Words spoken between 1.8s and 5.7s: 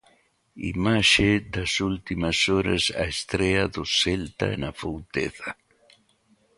últimas horas, a estrea do Celta en Afouteza.